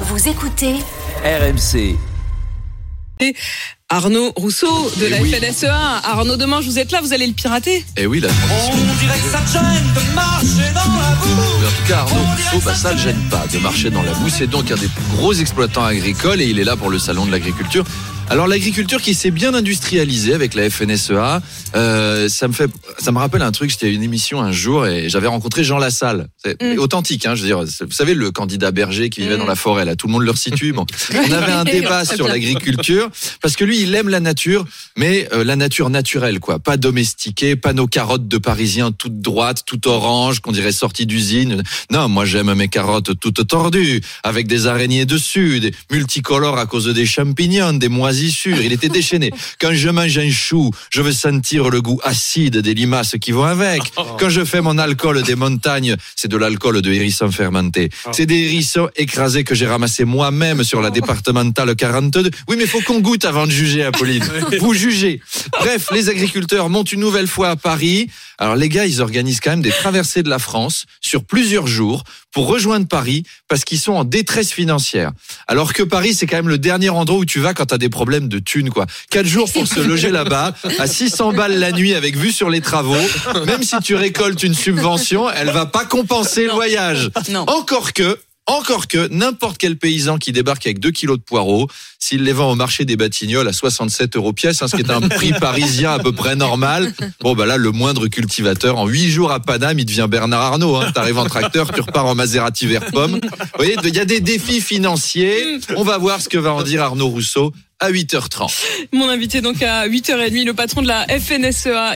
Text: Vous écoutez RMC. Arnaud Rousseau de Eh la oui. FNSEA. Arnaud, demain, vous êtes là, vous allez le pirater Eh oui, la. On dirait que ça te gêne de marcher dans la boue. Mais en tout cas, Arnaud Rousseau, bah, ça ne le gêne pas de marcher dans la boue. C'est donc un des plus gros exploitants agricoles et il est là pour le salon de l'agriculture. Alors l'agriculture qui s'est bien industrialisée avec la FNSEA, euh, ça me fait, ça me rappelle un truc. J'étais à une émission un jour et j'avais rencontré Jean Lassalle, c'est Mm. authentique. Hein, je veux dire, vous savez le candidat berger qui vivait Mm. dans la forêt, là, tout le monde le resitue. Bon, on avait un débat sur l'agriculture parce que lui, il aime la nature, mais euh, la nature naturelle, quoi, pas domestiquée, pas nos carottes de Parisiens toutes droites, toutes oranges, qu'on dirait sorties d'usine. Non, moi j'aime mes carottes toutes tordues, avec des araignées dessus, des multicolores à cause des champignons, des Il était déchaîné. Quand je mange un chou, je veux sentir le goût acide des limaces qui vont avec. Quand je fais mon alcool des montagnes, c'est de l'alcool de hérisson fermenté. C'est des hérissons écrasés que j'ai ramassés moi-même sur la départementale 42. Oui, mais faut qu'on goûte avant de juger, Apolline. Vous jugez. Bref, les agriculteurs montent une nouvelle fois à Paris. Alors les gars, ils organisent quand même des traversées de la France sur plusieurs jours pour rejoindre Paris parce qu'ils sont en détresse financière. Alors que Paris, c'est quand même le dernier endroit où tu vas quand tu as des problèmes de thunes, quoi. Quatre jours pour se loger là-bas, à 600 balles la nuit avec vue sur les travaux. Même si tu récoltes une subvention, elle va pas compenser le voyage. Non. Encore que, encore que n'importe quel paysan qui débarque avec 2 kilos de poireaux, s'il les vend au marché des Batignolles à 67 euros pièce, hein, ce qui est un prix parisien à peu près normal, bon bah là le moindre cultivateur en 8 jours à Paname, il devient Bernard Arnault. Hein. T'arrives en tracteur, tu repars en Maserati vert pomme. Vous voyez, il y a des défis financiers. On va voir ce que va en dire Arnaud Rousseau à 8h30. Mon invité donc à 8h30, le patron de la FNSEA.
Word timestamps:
Vous 0.00 0.28
écoutez 0.28 0.74
RMC. 1.24 1.96
Arnaud 3.88 4.32
Rousseau 4.36 4.90
de 4.98 5.06
Eh 5.06 5.08
la 5.08 5.22
oui. 5.22 5.32
FNSEA. 5.32 5.72
Arnaud, 6.04 6.36
demain, 6.36 6.60
vous 6.60 6.78
êtes 6.78 6.92
là, 6.92 7.00
vous 7.00 7.12
allez 7.12 7.26
le 7.26 7.32
pirater 7.32 7.84
Eh 7.96 8.06
oui, 8.06 8.20
la. 8.20 8.28
On 8.28 8.76
dirait 9.00 9.18
que 9.18 9.30
ça 9.30 9.38
te 9.38 9.52
gêne 9.52 9.92
de 9.94 10.14
marcher 10.14 10.72
dans 10.74 10.92
la 10.92 11.14
boue. 11.16 11.42
Mais 11.60 11.66
en 11.66 11.70
tout 11.70 11.88
cas, 11.88 11.98
Arnaud 12.00 12.20
Rousseau, 12.52 12.62
bah, 12.66 12.74
ça 12.74 12.90
ne 12.90 12.94
le 12.96 13.00
gêne 13.00 13.20
pas 13.30 13.44
de 13.50 13.58
marcher 13.58 13.90
dans 13.90 14.02
la 14.02 14.12
boue. 14.12 14.28
C'est 14.28 14.48
donc 14.48 14.70
un 14.70 14.76
des 14.76 14.88
plus 14.88 15.16
gros 15.16 15.32
exploitants 15.32 15.84
agricoles 15.84 16.40
et 16.42 16.46
il 16.46 16.58
est 16.58 16.64
là 16.64 16.76
pour 16.76 16.90
le 16.90 16.98
salon 16.98 17.24
de 17.24 17.30
l'agriculture. 17.32 17.84
Alors 18.28 18.48
l'agriculture 18.48 19.00
qui 19.00 19.14
s'est 19.14 19.30
bien 19.30 19.54
industrialisée 19.54 20.34
avec 20.34 20.54
la 20.54 20.68
FNSEA, 20.68 21.40
euh, 21.76 22.28
ça 22.28 22.48
me 22.48 22.52
fait, 22.52 22.68
ça 22.98 23.12
me 23.12 23.18
rappelle 23.18 23.40
un 23.42 23.52
truc. 23.52 23.70
J'étais 23.70 23.86
à 23.86 23.88
une 23.90 24.02
émission 24.02 24.40
un 24.42 24.50
jour 24.50 24.84
et 24.86 25.08
j'avais 25.08 25.28
rencontré 25.28 25.62
Jean 25.62 25.78
Lassalle, 25.78 26.26
c'est 26.44 26.60
Mm. 26.60 26.78
authentique. 26.80 27.24
Hein, 27.24 27.36
je 27.36 27.42
veux 27.42 27.46
dire, 27.46 27.60
vous 27.62 27.92
savez 27.92 28.14
le 28.14 28.32
candidat 28.32 28.72
berger 28.72 29.10
qui 29.10 29.20
vivait 29.20 29.36
Mm. 29.36 29.40
dans 29.40 29.46
la 29.46 29.54
forêt, 29.54 29.84
là, 29.84 29.94
tout 29.94 30.08
le 30.08 30.12
monde 30.12 30.22
le 30.24 30.32
resitue. 30.32 30.72
Bon, 30.72 30.84
on 31.14 31.32
avait 31.32 31.52
un 31.52 31.62
débat 31.64 32.04
sur 32.04 32.26
l'agriculture 32.26 33.08
parce 33.42 33.54
que 33.54 33.64
lui, 33.64 33.80
il 33.82 33.94
aime 33.94 34.08
la 34.08 34.18
nature, 34.20 34.64
mais 34.96 35.28
euh, 35.32 35.44
la 35.44 35.54
nature 35.54 35.88
naturelle, 35.88 36.40
quoi, 36.40 36.58
pas 36.58 36.76
domestiquée, 36.76 37.54
pas 37.54 37.72
nos 37.74 37.86
carottes 37.86 38.26
de 38.26 38.38
Parisiens 38.38 38.90
toutes 38.90 39.20
droites, 39.20 39.62
toutes 39.64 39.86
oranges, 39.86 40.40
qu'on 40.40 40.52
dirait 40.52 40.72
sorties 40.72 41.06
d'usine. 41.06 41.62
Non, 41.92 42.08
moi 42.08 42.24
j'aime 42.24 42.52
mes 42.54 42.68
carottes 42.68 43.18
toutes 43.20 43.46
tordues, 43.46 44.00
avec 44.24 44.48
des 44.48 44.66
araignées 44.66 45.06
dessus, 45.06 45.60
des 45.60 45.72
multicolores 45.92 46.58
à 46.58 46.66
cause 46.66 46.86
des 46.86 47.06
champignons, 47.06 47.72
des 47.74 47.88
Il 48.62 48.72
était 48.72 48.88
déchaîné. 48.88 49.30
Quand 49.60 49.72
je 49.72 49.88
mange 49.88 50.18
un 50.18 50.30
chou, 50.30 50.70
je 50.90 51.02
veux 51.02 51.12
sentir 51.12 51.70
le 51.70 51.80
goût 51.80 52.00
acide 52.04 52.58
des 52.58 52.74
limaces 52.74 53.16
qui 53.20 53.32
vont 53.32 53.44
avec. 53.44 53.82
Quand 54.18 54.28
je 54.28 54.44
fais 54.44 54.60
mon 54.60 54.78
alcool 54.78 55.22
des 55.22 55.34
montagnes, 55.34 55.96
c'est 56.14 56.28
de 56.28 56.36
l'alcool 56.36 56.82
de 56.82 56.92
hérisson 56.92 57.30
fermenté. 57.30 57.90
C'est 58.12 58.26
des 58.26 58.38
hérissons 58.44 58.88
écrasés 58.96 59.44
que 59.44 59.54
j'ai 59.54 59.66
ramassés 59.66 60.04
moi-même 60.04 60.64
sur 60.64 60.80
la 60.80 60.90
départementale 60.90 61.74
42. 61.74 62.30
Oui, 62.48 62.56
mais 62.58 62.66
faut 62.66 62.80
qu'on 62.80 63.00
goûte 63.00 63.24
avant 63.24 63.46
de 63.46 63.52
juger, 63.52 63.84
Apolline. 63.84 64.24
Vous 64.60 64.74
jugez. 64.74 65.20
Bref, 65.58 65.88
les 65.92 66.08
agriculteurs 66.08 66.68
montent 66.68 66.92
une 66.92 67.00
nouvelle 67.00 67.26
fois 67.26 67.50
à 67.50 67.56
Paris. 67.56 68.08
Alors 68.38 68.56
les 68.56 68.68
gars, 68.68 68.86
ils 68.86 69.00
organisent 69.00 69.40
quand 69.40 69.50
même 69.50 69.62
des 69.62 69.70
traversées 69.70 70.22
de 70.22 70.28
la 70.28 70.38
France 70.38 70.84
sur 71.00 71.24
plusieurs 71.24 71.66
jours 71.66 72.04
pour 72.32 72.46
rejoindre 72.46 72.86
Paris 72.86 73.24
parce 73.48 73.64
qu'ils 73.64 73.78
sont 73.78 73.94
en 73.94 74.04
détresse 74.04 74.52
financière. 74.52 75.12
Alors 75.46 75.72
que 75.72 75.82
Paris, 75.82 76.14
c'est 76.14 76.26
quand 76.26 76.36
même 76.36 76.48
le 76.48 76.58
dernier 76.58 76.90
endroit 76.90 77.18
où 77.18 77.24
tu 77.24 77.40
vas 77.40 77.54
quand 77.54 77.66
tu 77.66 77.74
as 77.74 77.78
des 77.78 77.88
problèmes 77.88 78.05
de 78.06 78.38
thunes, 78.38 78.70
quoi. 78.70 78.86
Quatre 79.10 79.26
jours 79.26 79.50
pour 79.52 79.66
se 79.66 79.80
loger 79.80 80.10
là-bas, 80.10 80.54
à 80.78 80.86
600 80.86 81.32
balles 81.32 81.58
la 81.58 81.72
nuit 81.72 81.94
avec 81.94 82.16
vue 82.16 82.32
sur 82.32 82.50
les 82.50 82.60
travaux. 82.60 82.96
Même 83.46 83.62
si 83.62 83.78
tu 83.80 83.94
récoltes 83.94 84.42
une 84.42 84.54
subvention, 84.54 85.30
elle 85.30 85.50
va 85.50 85.66
pas 85.66 85.84
compenser 85.84 86.46
le 86.46 86.52
voyage. 86.52 87.10
Non. 87.28 87.44
Encore 87.48 87.92
que, 87.92 88.18
encore 88.46 88.86
que 88.86 89.08
n'importe 89.08 89.58
quel 89.58 89.76
paysan 89.76 90.18
qui 90.18 90.32
débarque 90.32 90.66
avec 90.66 90.78
2 90.78 90.90
kilos 90.90 91.18
de 91.18 91.22
poireaux, 91.22 91.68
s'il 91.98 92.22
les 92.22 92.32
vend 92.32 92.52
au 92.52 92.54
marché 92.54 92.84
des 92.84 92.96
Batignolles 92.96 93.48
à 93.48 93.52
67 93.52 94.16
euros 94.16 94.32
pièce, 94.32 94.62
hein, 94.62 94.68
ce 94.68 94.76
qui 94.76 94.82
est 94.82 94.90
un 94.90 95.00
prix 95.08 95.32
parisien 95.32 95.92
à 95.92 95.98
peu 95.98 96.12
près 96.12 96.36
normal, 96.36 96.92
bon 97.20 97.34
bah 97.34 97.46
là 97.46 97.56
le 97.56 97.72
moindre 97.72 98.06
cultivateur 98.06 98.78
en 98.78 98.86
8 98.86 99.10
jours 99.10 99.32
à 99.32 99.40
Paname, 99.40 99.78
il 99.78 99.84
devient 99.84 100.06
Bernard 100.08 100.42
Arnault. 100.42 100.76
Hein. 100.76 100.92
T'arrives 100.92 101.18
en 101.18 101.26
tracteur, 101.26 101.72
tu 101.72 101.80
repars 101.80 102.06
en 102.06 102.14
Maserati 102.14 102.66
vert 102.66 102.86
pomme. 102.92 103.18
Vous 103.22 103.38
voyez, 103.56 103.76
il 103.82 103.94
y 103.94 104.00
a 104.00 104.04
des 104.04 104.20
défis 104.20 104.60
financiers. 104.60 105.58
On 105.76 105.82
va 105.82 105.98
voir 105.98 106.20
ce 106.20 106.28
que 106.28 106.38
va 106.38 106.52
en 106.52 106.62
dire 106.62 106.82
Arnaud 106.82 107.08
Rousseau 107.08 107.52
à 107.78 107.90
8h30. 107.90 108.52
Mon 108.92 109.08
invité 109.08 109.40
donc 109.40 109.62
à 109.62 109.86
8h30, 109.86 110.46
le 110.46 110.54
patron 110.54 110.82
de 110.82 110.88
la 110.88 111.06
FNSEA. 111.08 111.84